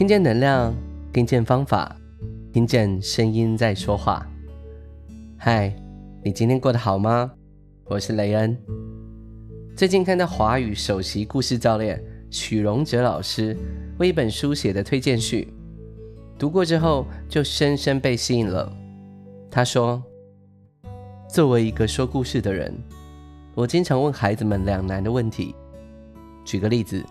[0.00, 0.74] 听见能量，
[1.12, 1.94] 听见方法，
[2.54, 4.26] 听见声音在说话。
[5.36, 5.76] 嗨，
[6.24, 7.30] 你今天过得好吗？
[7.84, 8.56] 我是雷恩。
[9.76, 13.54] 最近看到华语首席故事教练许荣哲老师
[13.98, 15.52] 为一本书写的推荐序，
[16.38, 18.72] 读过之后就深深被吸引了。
[19.50, 20.02] 他说
[21.28, 22.74] ：“作为一个说故事的人，
[23.54, 25.54] 我经常问孩子们两难的问题。
[26.42, 27.04] 举个例子。”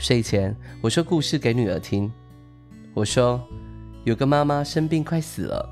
[0.00, 2.10] 睡前，我说故事给女儿听。
[2.94, 3.38] 我说，
[4.02, 5.68] 有个妈妈生病快死了，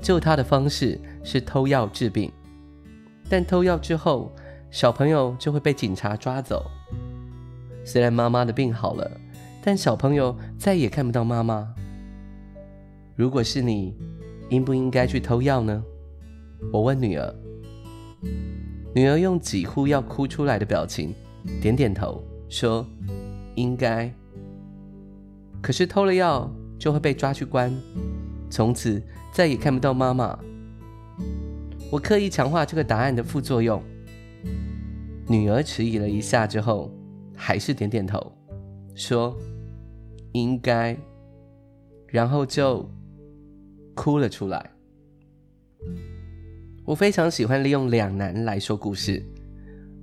[0.00, 2.30] 救她的方式是偷药治病，
[3.28, 4.30] 但偷药之后，
[4.70, 6.64] 小朋友就会被警察抓走。
[7.84, 9.10] 虽然妈妈的病好了，
[9.64, 11.74] 但小朋友再也看不到妈妈。
[13.16, 13.96] 如果是你，
[14.48, 15.82] 应不应该去偷药呢？
[16.72, 17.34] 我问女儿。
[18.94, 21.12] 女儿用几乎要哭出来的表情，
[21.60, 22.86] 点点头，说。
[23.56, 24.10] 应该，
[25.60, 27.74] 可是偷了药就会被抓去关，
[28.48, 30.38] 从此再也看不到妈妈。
[31.90, 33.82] 我刻意强化这个答案的副作用。
[35.28, 36.90] 女儿迟疑了一下之后，
[37.34, 38.32] 还是点点头，
[38.94, 39.36] 说
[40.32, 40.96] 应该，
[42.06, 42.88] 然后就
[43.94, 44.70] 哭了出来。
[46.84, 49.24] 我非常喜欢利用两难来说故事，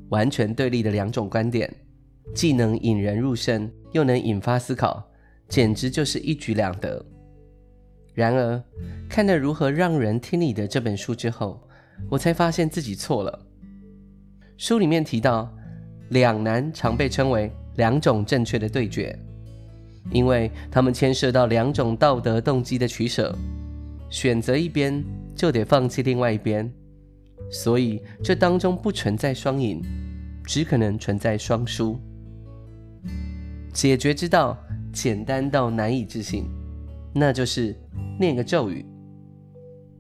[0.10, 1.74] 完全对立的两种观点。
[2.34, 5.04] 既能引人入胜，又能引发思考，
[5.48, 7.04] 简直就是一举两得。
[8.14, 8.64] 然而，
[9.10, 11.60] 看了如何让人听你的这本书之后，
[12.10, 13.48] 我才发现自己错了。
[14.58, 15.52] 书里面提到，
[16.10, 19.18] 两难常被称为两种正确的对决，
[20.12, 23.36] 因为它们牵涉到两种道德动机的取舍，
[24.10, 25.04] 选择一边
[25.36, 26.72] 就得放弃另外一边，
[27.52, 29.82] 所以这当中不存在双赢，
[30.46, 32.00] 只可能存在双输。
[33.74, 34.58] 解决之道
[34.94, 36.46] 简单到难以置信，
[37.14, 37.76] 那就是
[38.20, 38.86] 念个咒语，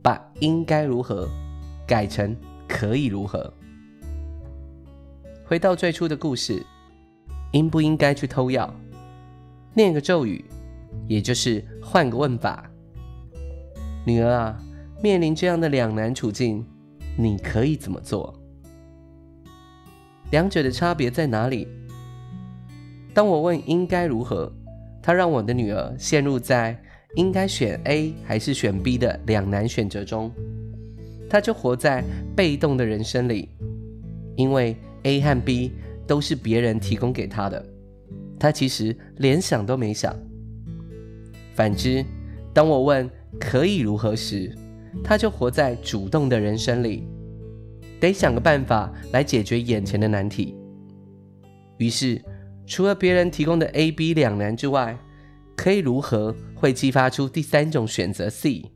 [0.01, 1.28] 把“应该如何”
[1.88, 2.35] 改成
[2.69, 3.51] “可以如何”。
[5.44, 6.63] 回到最初的故事，
[7.51, 8.72] 应不应该去偷药？
[9.73, 10.45] 念个咒语，
[11.07, 12.69] 也就是换个问法。
[14.06, 14.62] 女儿啊，
[15.01, 16.63] 面临这样的两难处境，
[17.17, 18.39] 你可以怎么做？
[20.29, 21.67] 两者的差别在哪里？
[23.13, 24.51] 当我问应该如何，
[25.01, 26.78] 他让我的女儿陷入在
[27.16, 30.31] 应该选 A 还是选 B 的两难选择中，
[31.29, 32.03] 她就活在
[32.35, 33.50] 被动的人生里，
[34.35, 35.72] 因为 A 和 B
[36.07, 37.63] 都是别人提供给她的，
[38.40, 40.16] 她其实连想都没想。
[41.53, 42.03] 反之，
[42.51, 43.07] 当我问
[43.40, 44.51] 可以如何时，
[45.03, 47.07] 她就活在主动的人生里，
[48.00, 50.56] 得想个办法来解决眼前的难题。
[51.78, 52.19] 于是，
[52.66, 54.97] 除了别人提供的 A、B 两难之外，
[55.56, 58.72] 可以如何会激发出第三种选择 C？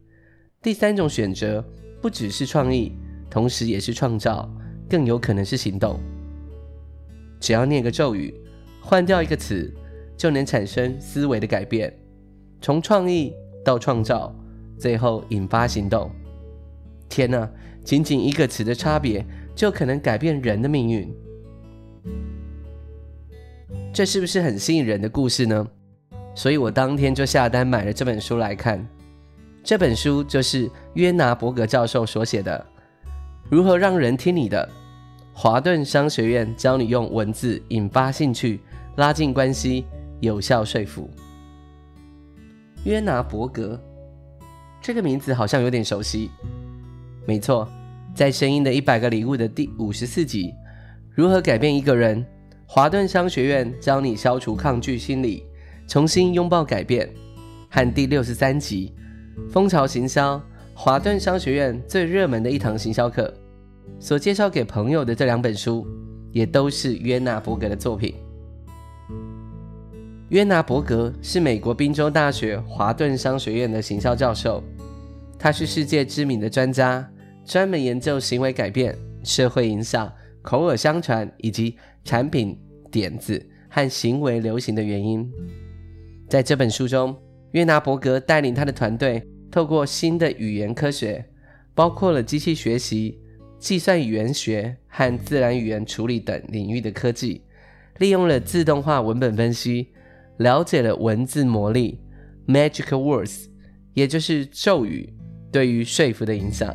[0.62, 1.64] 第三种选择
[2.02, 2.92] 不只是创意，
[3.30, 4.50] 同时也是创造，
[4.90, 6.00] 更有可能是行动。
[7.40, 8.34] 只要念个咒语，
[8.81, 9.74] 换掉一个词，
[10.18, 11.94] 就能产生思维的改变，
[12.62, 13.34] 从创意
[13.64, 14.36] 到创造，
[14.78, 16.12] 最后引发行动。
[17.08, 17.50] 天哪，
[17.84, 19.25] 仅仅一个词的差别，
[19.56, 21.12] 就可能改变人的命运。
[23.97, 25.68] 这是不是很吸引人的故事呢？
[26.35, 28.88] 所以我当天就下单买了这本书来看。
[29.63, 32.63] 这本书就是约拿伯格教授所写的
[33.50, 34.69] 《如何让人听你的》，
[35.36, 38.59] 华顿商学院教你用文字引发兴趣、
[38.97, 39.84] 拉近关系、
[40.19, 41.09] 有效说服。
[42.84, 43.81] 约拿伯格
[44.80, 46.30] 这个名字好像有点熟悉。
[47.25, 47.68] 没错，
[48.13, 50.53] 在《声音的一百个礼物》的第五十四集，
[51.16, 52.24] 如何改变一个人？
[52.69, 55.41] 华顿商学院教你消除抗拒心理，
[55.88, 57.09] 重新拥抱改变。
[57.69, 58.94] 和第六十三集
[59.50, 60.35] 《蜂巢行销》，
[60.73, 63.33] 华顿商学院最热门的一堂行销课，
[64.01, 65.88] 所介绍给朋友的这两本书，
[66.33, 68.13] 也都是约纳伯格的作品。
[70.27, 74.62] 约纳伯格是美国宾州大学华顿商学院的行销教授，
[75.39, 77.09] 他是世界知名的专家，
[77.45, 78.94] 专门研究行为改变、
[79.24, 80.12] 社会影响、
[80.42, 81.77] 口耳相传以及
[82.07, 82.57] 产品
[82.89, 85.30] 点子和行为流行的原因，
[86.30, 87.13] 在这本书中，
[87.51, 89.21] 约拿伯格带领他的团队，
[89.51, 91.25] 透过新的语言科学，
[91.75, 93.19] 包括了机器学习、
[93.59, 97.42] 计算语言学和自然语言处理等领域的科技，
[97.98, 99.89] 利用了自动化文本分析，
[100.38, 102.00] 了解了文字魔力
[102.48, 103.48] （magic words），
[103.94, 105.13] 也就是咒语
[105.51, 106.74] 对于说服的影响。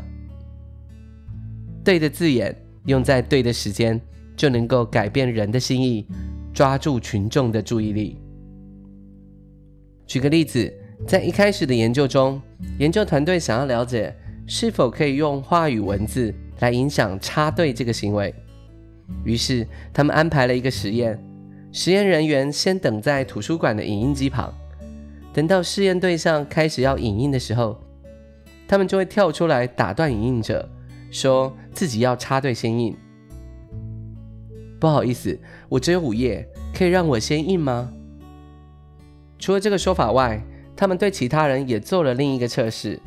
[1.82, 3.98] 对的字眼用在对的时间。
[4.36, 6.06] 就能够改变人的心意，
[6.52, 8.18] 抓住群众的注意力。
[10.06, 10.72] 举个例子，
[11.06, 12.40] 在一开始的研究中，
[12.78, 14.14] 研究团队想要了解
[14.46, 18.34] 是否可以用话语文字来影响插队这个行为，
[19.24, 21.18] 于是他们安排了一个实验：
[21.72, 24.52] 实验人员先等在图书馆的影印机旁，
[25.32, 27.80] 等到试验对象开始要影印的时候，
[28.68, 30.68] 他们就会跳出来打断影印者，
[31.10, 32.94] 说自己要插队先印。
[34.82, 35.38] 不好意思，
[35.68, 36.44] 我只有五页，
[36.74, 37.88] 可以让我先印吗？
[39.38, 40.44] 除了这个说法外，
[40.74, 42.98] 他们对其他人也做了另一个测试。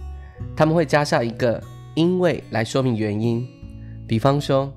[0.56, 1.62] 他们会加上一个
[1.94, 3.45] “因为”来说明原因，
[4.07, 4.74] 比方说：“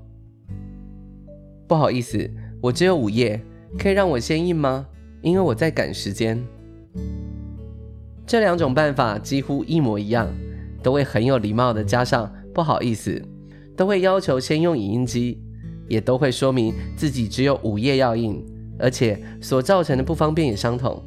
[1.69, 2.29] 不好意思，
[2.59, 3.41] 我只有五页，
[3.77, 4.85] 可以让我先印吗？
[5.21, 6.37] 因为我在赶时间。”
[8.27, 10.27] 这两种办法几乎一模一样，
[10.83, 13.21] 都会很有礼貌的加上“不好意思”，
[13.77, 15.41] 都会要求先用影音机，
[15.89, 18.41] 也都会说明自己只有五页要印，
[18.77, 21.03] 而且所造成的不方便也相同。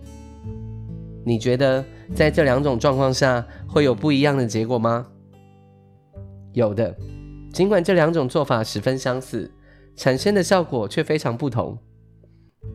[1.25, 1.85] 你觉得
[2.15, 5.07] 在这两种状况下会有不一样的结果吗？
[6.53, 6.95] 有的，
[7.53, 9.51] 尽管这两种做法十分相似，
[9.97, 11.79] 产生的效果却非常不同。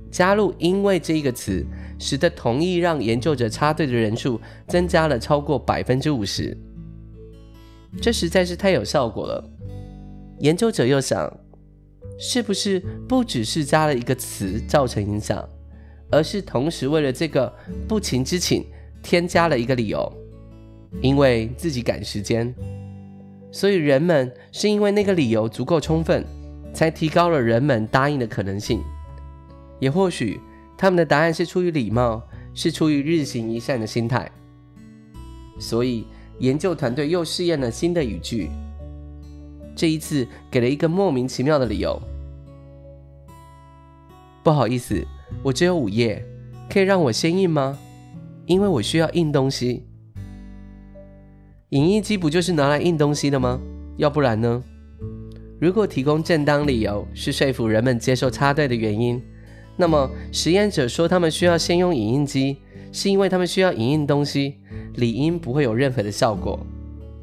[0.09, 1.65] 加入“因为”这一个词，
[1.99, 6.57] 使得同意让研究者插队的人数增加了超过百分之五十，
[8.01, 9.43] 这实在是太有效果了。
[10.39, 11.31] 研究者又想，
[12.17, 15.47] 是不是不只是加了一个词造成影响？
[16.09, 17.53] 而是同时为了这个
[17.87, 18.65] 不情之请
[19.03, 20.11] 添加了一个理由，
[21.01, 22.55] 因为自己赶时间，
[23.51, 26.25] 所以人们是因为那个理由足够充分，
[26.73, 28.81] 才提高了人们答应的可能性。
[29.79, 30.39] 也或许
[30.77, 32.23] 他们的答案是出于礼貌，
[32.53, 34.31] 是出于日行一善的心态。
[35.59, 36.05] 所以
[36.39, 38.49] 研究团队又试验了新的语句，
[39.77, 42.01] 这一次给了一个莫名其妙的理由。
[44.43, 45.07] 不好意思。
[45.43, 46.23] 我只有五页，
[46.69, 47.77] 可以让我先印吗？
[48.45, 49.83] 因为我需要印东西。
[51.71, 53.59] 影印机不就是拿来印东西的吗？
[53.97, 54.63] 要不然呢？
[55.59, 59.21] 如果提供正当理由是说服人们接受插队的原因，
[59.75, 62.55] 那么实验者说他们需要先用影印机，
[62.93, 64.55] 是因为他们需要影印东西，
[64.95, 66.57] 理应不会有任何的效果。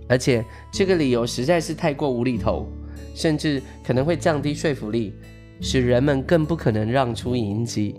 [0.08, 2.66] 而且这个理由实在是太过无厘头，
[3.14, 5.12] 甚至可能会降低说服力。
[5.60, 7.94] 使人们更不可能让出影印机，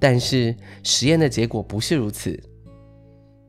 [0.00, 2.38] 但是实验的结果不是如此。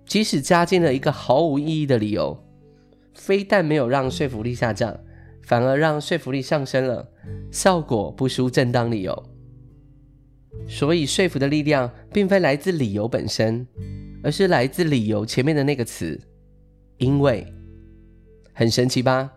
[0.05, 2.37] 即使加进了一个毫无意义的理由，
[3.15, 4.97] 非但没有让说服力下降，
[5.41, 7.09] 反而让说服力上升了，
[7.51, 9.23] 效果不输正当理由。
[10.67, 13.67] 所以说服的力量并非来自理由本身，
[14.23, 16.17] 而是来自理由前面的那个词
[17.01, 17.45] “因为”，
[18.53, 19.31] 很神奇吧？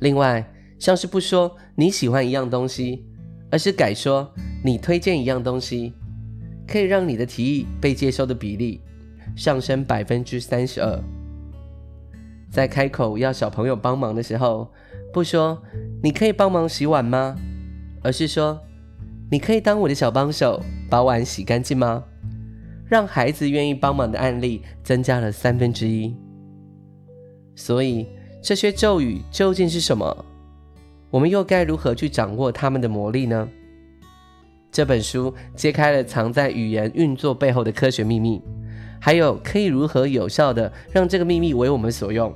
[0.00, 0.46] 另外，
[0.78, 3.02] 像是不说你喜欢一样东西，
[3.50, 4.30] 而是改说
[4.62, 5.94] 你推荐一样东西，
[6.66, 8.82] 可以让你的提议被接收的比例
[9.34, 11.02] 上升百分之三十二。
[12.50, 14.70] 在开口要小朋友帮忙的时候，
[15.12, 15.62] 不说
[16.02, 17.34] 你可以帮忙洗碗吗？
[18.02, 18.60] 而是说
[19.30, 22.04] 你可以当我的小帮手，把碗洗干净吗？
[22.88, 26.14] 让孩子愿意帮忙的案例增加了三分之一。
[27.54, 28.06] 所以
[28.42, 30.24] 这些咒语究竟是什么？
[31.10, 33.48] 我们又该如何去掌握他们的魔力呢？
[34.70, 38.40] 这本书揭开了藏在语言运作背后的科学秘密，
[39.00, 42.32] 还有可以如何有效地让这个秘密为我们所用，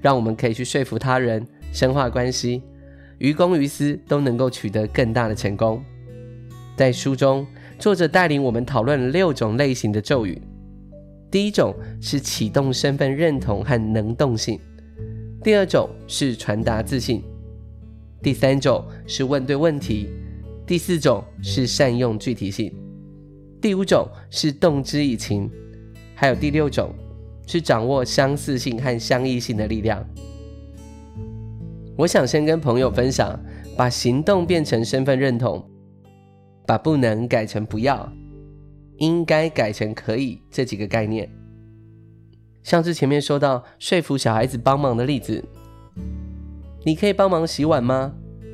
[0.00, 2.62] 让我们可以去说服他人、深化关系，
[3.18, 5.84] 于公于私都能够取得更大的成功。
[6.74, 7.46] 在书中，
[7.78, 10.40] 作者带领我们讨论了六种类型的咒语。
[11.30, 14.58] 第一种是启动身份认同和能动性，
[15.42, 17.22] 第二种是传达自信。
[18.22, 20.08] 第三种是问对问题，
[20.66, 22.72] 第四种是善用具体性，
[23.60, 25.50] 第五种是动之以情，
[26.14, 26.94] 还有第六种
[27.46, 30.04] 是掌握相似性和相异性的力量。
[31.96, 33.38] 我想先跟朋友分享，
[33.76, 35.62] 把行动变成身份认同，
[36.66, 38.12] 把不能改成不要，
[38.98, 41.30] 应该改成可以这几个概念。
[42.62, 45.44] 像是前面说到说服小孩子帮忙的例子。
[46.84, 48.12] 你可以帮忙洗碗吗？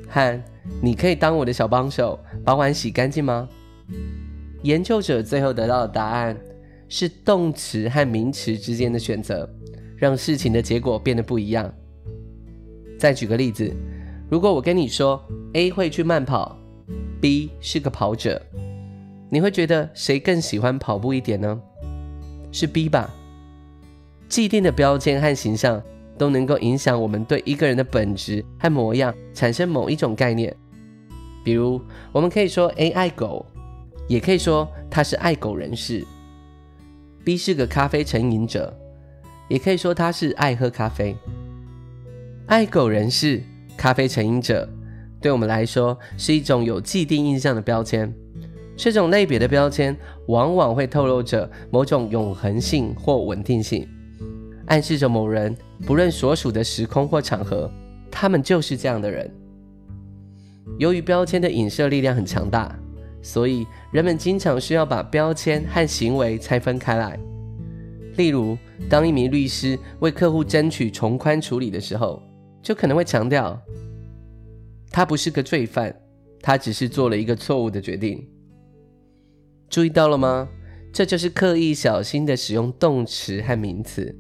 [0.09, 0.43] 和
[0.83, 3.49] 你可以当我的小帮手，把碗洗干净吗？
[4.63, 6.39] 研究者最后得到的答案
[6.89, 9.49] 是动词和名词之间的选择，
[9.97, 11.73] 让事情的结果变得不一样。
[12.99, 13.75] 再举个例子，
[14.31, 15.23] 如果我跟你说
[15.55, 16.57] A 会去慢跑
[17.23, 18.43] ，B 是个跑者，
[19.31, 21.59] 你会觉得谁更喜欢跑步一点呢？
[22.53, 23.09] 是 B 吧？
[24.29, 25.83] 既定的标签和形象。
[26.19, 30.55] 都能够影响我们对一个人的本质和模样产生某一种概念。
[31.43, 31.81] 比如，
[32.13, 33.45] 我们可以说 A 爱狗，
[34.07, 36.07] 也可以说他是爱狗人士。
[37.25, 38.73] B 是个咖啡成瘾者，
[39.49, 41.17] 也可以说他是爱喝咖啡。
[42.47, 43.43] 爱狗人士、
[43.77, 44.69] 咖啡成瘾者，
[45.23, 48.13] 对我们来说是一种有既定印象的标签。
[48.77, 53.87] 这种类别的标签往往会透露着某种永恒性或稳定性，
[54.67, 57.71] 暗示着某人不论所属的时空或场合，
[58.11, 59.31] 他们就是这样的人。
[60.79, 62.75] 由于标签的影射力量很强大，
[63.21, 67.19] 所以人们经常需要把标签和行为拆分开来。
[68.17, 68.57] 例如，
[68.89, 72.23] 当一名律师为客户争取从宽处理的时候，
[72.63, 73.61] 就可能会强调，
[74.93, 75.95] 他不是个罪犯，
[76.41, 78.29] 他只是做了一个错误的决定。
[79.69, 80.49] 注意到了吗？
[80.93, 84.15] 这就是刻意小心的使用动词和名词，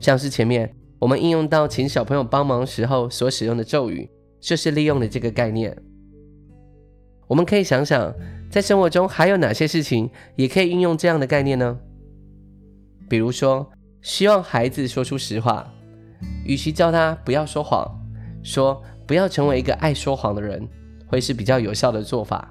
[0.00, 4.08] 像是前面我们应用到请小朋友帮忙时候所使用的咒语，
[4.40, 5.76] 就是利用了这个概念。
[7.28, 8.14] 我们可以想想，
[8.50, 11.78] 在生活中还有哪些事情也可以运用这样的概念呢？
[13.10, 13.70] 比如说，
[14.00, 15.70] 希望孩子说出实话，
[16.46, 17.86] 与其叫他不要说谎，
[18.42, 20.66] 说不要成为一个爱说谎的人，
[21.06, 22.50] 会是比较有效的做法。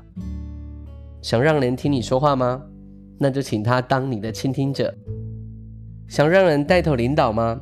[1.19, 2.61] 想让人听你说话吗？
[3.17, 4.95] 那就请他当你的倾听者。
[6.07, 7.59] 想让人带头领导吗？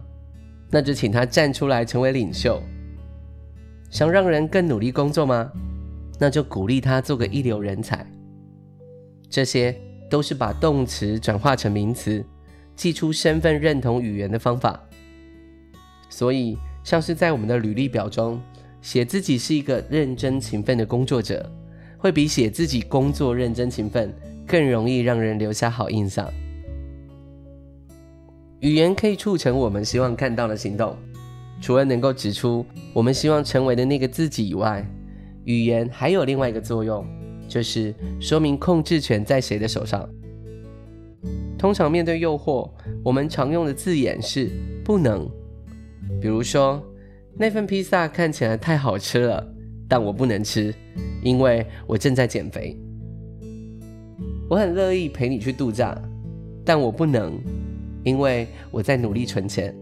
[0.69, 2.61] 那就请他站出来成为领袖。
[3.89, 5.49] 想让人更努力工作吗？
[6.19, 8.05] 那就鼓励他做个一流人才。
[9.29, 9.73] 这些
[10.09, 12.21] 都是把动词转化成名词，
[12.75, 14.77] 寄出身份认同语言的方法。
[16.09, 18.37] 所以，像是在我们的履历表中，
[18.81, 21.49] 写自己是一个认真勤奋的工作者。
[22.01, 24.15] 会比写自己工作认真勤奋
[24.47, 26.31] 更容易让人留下好印象。
[28.61, 30.95] 语言可以促成我们希望看到的行动，
[31.59, 34.81] 除了能够指出我们希望成为的那个自己以外，
[35.43, 37.05] 语言还有另外一个作用，
[37.49, 40.09] 就是说明控制权在谁的手上。
[41.57, 42.71] 通常面对诱惑，
[43.03, 44.49] 我们常用的字眼是
[44.85, 45.29] “不能”，
[46.21, 46.81] 比如说
[47.41, 49.41] 那份披萨看起来太好吃了，
[49.87, 50.75] 但我不能吃。
[51.23, 52.77] 因为我正在减肥，
[54.49, 55.97] 我很乐意陪你去度假，
[56.65, 57.39] 但我不能，
[58.03, 59.73] 因为我在努力存钱。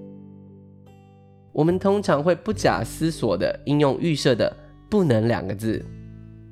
[1.52, 4.56] 我们通常会不假思索地应用预设的
[4.88, 5.84] “不能”两个字，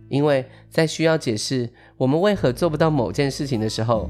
[0.10, 4.10] 因为在需要解释我们为何做不到某件事情的时候，“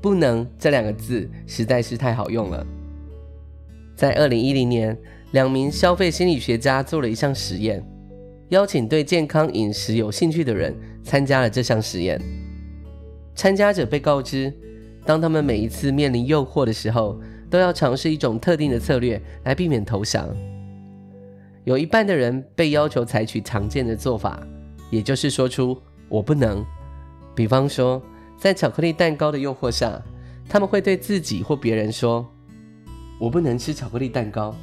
[0.00, 2.64] 不能”这两个字实在是太好用了。
[3.96, 4.96] 在二零一零年，
[5.32, 7.84] 两名消费心理学家做了一项实验。
[8.48, 12.20] 邀请对健康饮食有兴趣的人参加了这项实验。
[13.34, 14.52] 参加者被告知，
[15.04, 20.28] 当他们每一次面临诱惑的时候，都要尝试一种特定的策略来避免投降。
[21.62, 24.44] 有一半的人被要求采取常见的做法，
[24.90, 26.64] 也就是说出“我不能”。
[27.36, 28.02] 比方说，
[28.36, 30.02] 在巧克力蛋糕的诱惑下，
[30.48, 32.26] 他们会对自己或别人说
[33.20, 34.54] ：“我不能吃巧克力蛋糕。”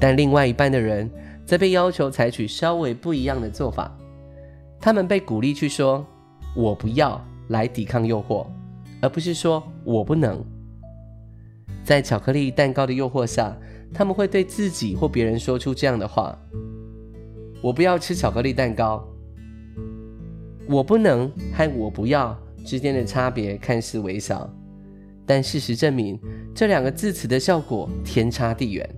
[0.00, 1.10] 但另外一半的人，
[1.44, 3.94] 则被要求采取稍微不一样的做法，
[4.80, 6.04] 他们被鼓励去说
[6.56, 8.46] “我不要”来抵抗诱惑，
[9.02, 10.42] 而不是说“我不能”。
[11.84, 13.56] 在巧克力蛋糕的诱惑下，
[13.92, 16.38] 他们会对自己或别人说出这样的话
[17.60, 19.06] ：“我不要吃巧克力蛋糕。
[20.66, 24.48] ”“我不能”和“我不要”之间的差别看似微小，
[25.26, 26.18] 但事实证明，
[26.54, 28.88] 这两个字词的效果天差地远。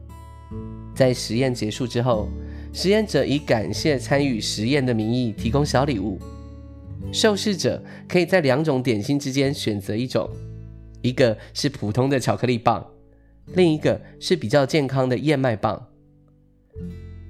[0.95, 2.29] 在实验结束之后，
[2.73, 6.19] 实验者以感谢参与实验的名义提供小礼物。
[7.13, 10.29] 受试者可以在两种点心之间选择一种，
[11.03, 12.87] 一个是普通的巧克力棒，
[13.55, 15.89] 另一个是比较健康的燕麦棒。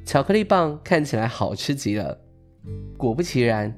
[0.05, 2.19] 巧克力棒看起来好吃极了。
[2.97, 3.75] 果不其然，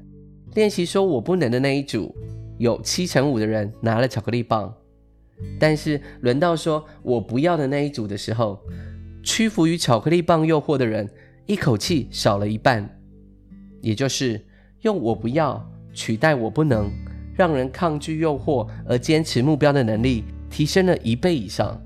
[0.54, 2.14] 练习说我不能的那一组，
[2.58, 4.74] 有七成五的人拿了巧克力棒，
[5.58, 8.60] 但是轮到说我不要的那一组的时候，
[9.24, 11.08] 屈服于巧克力棒诱惑的人，
[11.46, 13.00] 一口气少了一半，
[13.80, 14.44] 也就是
[14.82, 16.90] 用“我不要”取代“我不能”，
[17.34, 21.80] 让人抗拒诱惑而坚持目标的能力提升了一倍以上。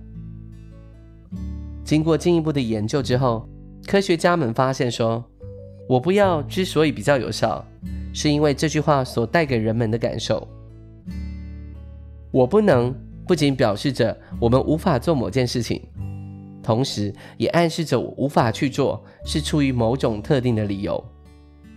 [1.85, 3.49] 经过进一步的研究之后，
[3.87, 5.25] 科学家们发现说
[5.89, 7.65] ，“我不要”之所以比较有效，
[8.13, 10.47] 是因为这句话所带给人们的感受。
[12.33, 12.93] “我不能”
[13.27, 15.81] 不仅表示着我们无法做某件事情。
[16.69, 21.03] 同时，也暗示着我无法去做，是出于某种特定的理由，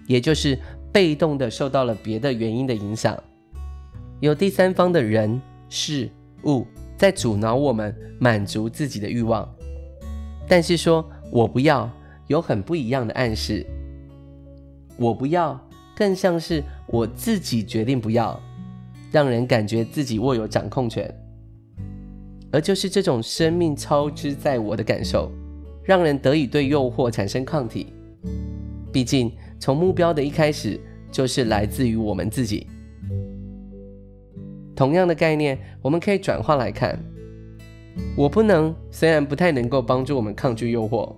[0.05, 0.59] 也就是
[0.91, 3.17] 被动的受到了别的原因的影响，
[4.19, 6.11] 有第三方的人、事
[6.43, 6.67] 物
[6.97, 9.49] 在阻挠我们满足自己的欲望。
[10.45, 11.89] 但是说我不要，
[12.27, 13.65] 有很不一样的暗示。
[14.97, 15.57] 我不要，
[15.95, 18.37] 更像是我自己决定不要，
[19.09, 21.09] 让人感觉自己握有掌控权。
[22.51, 25.31] 而就是这种生命超支在我的感受，
[25.83, 27.87] 让人得以对诱惑产生抗体。
[28.91, 30.79] 毕竟，从目标的一开始，
[31.09, 32.67] 就是来自于我们自己。
[34.75, 36.97] 同样的概念，我们可以转化来看。
[38.15, 41.13] 我不能，虽然不太能够帮助我们抗拒诱惑，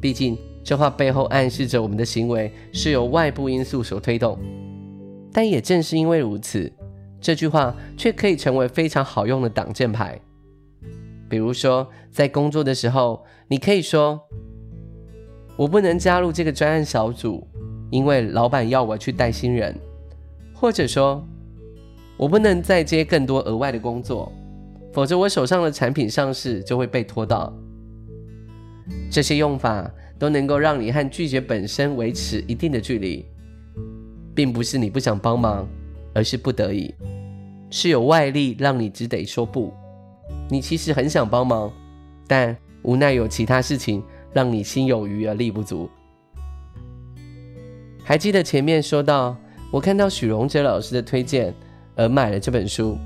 [0.00, 4.38] 毕竟这话背后暗示着我们的行为是由外部因素所推动。
[5.32, 6.72] 但也正是因为如此，
[7.20, 10.20] 这句话却可以成为非常好用的挡箭牌。
[11.30, 14.20] 比如说，在工作的时候，你可以说
[15.56, 17.46] ：“我不能加入这个专案小组，
[17.90, 19.74] 因为老板要我去带新人。”
[20.52, 21.24] 或者说
[22.18, 24.30] ：“我不能再接更多额外的工作。”
[24.92, 27.56] 否则，我手上的产品上市就会被拖到。
[29.08, 33.24] 这些用法都能够让你和拒绝本身维持一定的距离，
[34.34, 35.64] 并不是你不想帮忙，
[36.12, 36.92] 而是不得已，
[37.70, 39.72] 是有外力让你只得说不。
[40.48, 41.72] 你其实很想帮忙，
[42.26, 45.88] 但无奈有其他事情让你心有余而力不足。
[48.02, 49.36] 还记得前面说到，
[49.70, 51.54] 我看到许荣哲老师的推荐
[51.94, 52.96] 而买了这本书。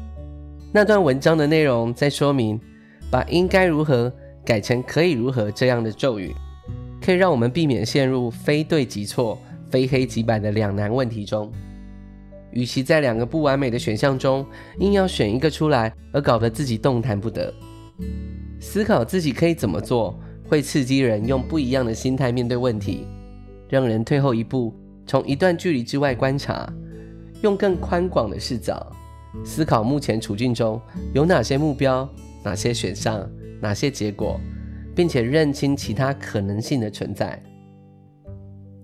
[0.72, 2.58] 那段文章的内容在说明，
[3.10, 4.12] 把应该如何
[4.44, 6.34] 改成可以如何这样的咒语，
[7.02, 9.38] 可以让我们避免陷入非对即错、
[9.70, 11.52] 非黑即白的两难问题中。
[12.54, 14.46] 与其在两个不完美的选项中
[14.78, 17.52] 硬要选一个出来，而搞得自己动弹不得，
[18.61, 20.18] 思考自己可以怎么做，
[20.49, 23.06] 会刺激人用不一样的心态面对问题，
[23.68, 24.73] 让人退后一步，
[25.06, 26.73] 从一段距离之外观察，
[27.42, 28.90] 用更宽广的视角。
[29.44, 30.80] 思考目前处境中
[31.12, 32.08] 有哪些目标、
[32.44, 33.28] 哪些选项、
[33.61, 34.40] 哪些结果，
[34.94, 37.42] 并且认清其他可能性的存在。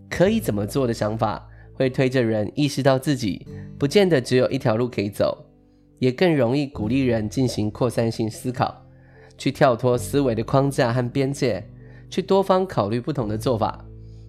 [0.08, 3.46] 可以怎么做的想法，会推着人意识到自己
[3.80, 5.46] 不见得只有一条路可以走，
[6.00, 8.84] 也更容易鼓励人进行扩散性思考，
[9.38, 11.66] 去跳脱思维的框架和边界，
[12.10, 13.82] 去多方考虑不同的做法，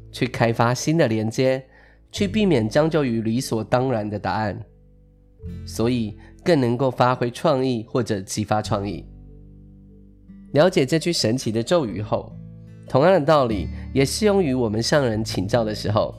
[0.09, 1.61] 去开发新的连接，
[2.13, 4.57] 去避免将就于理所当然的答案。
[5.65, 9.05] 所以更能够发挥创意或者激发创意。
[10.53, 12.33] 了解这句神奇的咒语后，
[12.87, 16.15] 同样的道理也适用于我们向人请教的时候。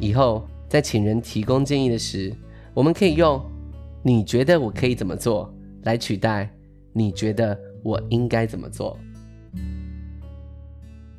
[0.00, 2.34] 以后在请人提供建议的时，
[2.78, 3.44] 我们可以用
[4.04, 6.48] “你觉得我可以怎么做”来取代
[6.94, 8.96] “你觉得我应该怎么做”。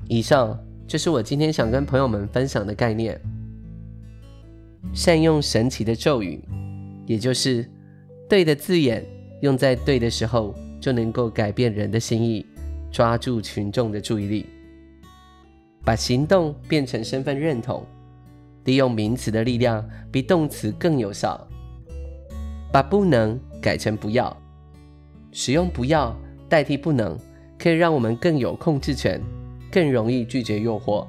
[0.08, 3.20] 以上就是我今天想跟朋友们分享的概念：
[4.94, 6.42] 善用神奇的咒语。
[7.06, 7.70] 也就是，
[8.30, 9.06] 对的字眼
[9.42, 12.46] 用在对的时候，就能够改变人的心意，
[12.90, 14.46] 抓住群众的注意力，
[15.84, 17.86] 把行动变成身份认同，
[18.64, 21.49] 利用名词的力量比动词更有效，
[22.72, 24.36] 把不能改成不要，
[25.32, 26.16] 使用不要
[26.48, 27.18] 代替不能，
[27.58, 29.22] 可以让我们更有控制权，
[29.72, 31.06] 更容易拒绝诱惑，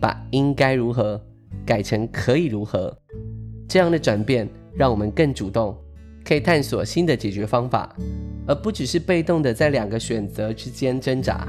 [0.00, 1.20] 把应该如何
[1.66, 2.96] 改成可以如何。
[3.68, 5.76] 这样的转变让我们更主动，
[6.24, 7.96] 可以探索新的解决方法，
[8.46, 11.48] 而不只是被动的在两个选择之间挣扎，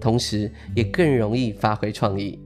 [0.00, 2.38] 同时也更容易发挥创意。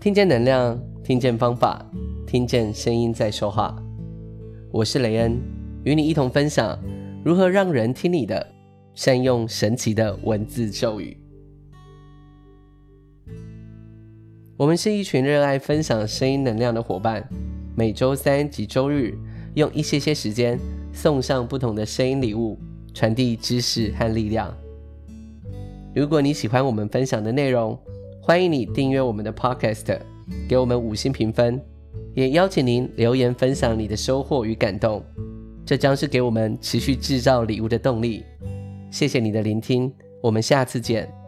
[0.00, 1.84] 听见能量，听见方法，
[2.26, 3.76] 听见声音在说话。
[4.70, 5.38] 我是雷恩，
[5.84, 6.82] 与你一同分享
[7.22, 8.54] 如何让人听你的，
[8.94, 11.14] 善用神奇的文字咒语。
[14.56, 17.22] 我们是一群热爱分享声音能量的伙伴，
[17.76, 19.14] 每周三及周日
[19.56, 20.58] 用一些些时间
[20.90, 22.58] 送上不同的声音礼物，
[22.94, 24.56] 传递知识和力量。
[25.94, 27.78] 如果你喜欢我们分享的内容，
[28.22, 29.98] 欢迎你订阅我们的 Podcast，
[30.48, 31.60] 给我们五星评分，
[32.14, 35.02] 也邀请您留言分享你的收获与感动，
[35.64, 38.24] 这将是给我们持续制造礼物的动力。
[38.90, 41.23] 谢谢你的聆听，我们下次见。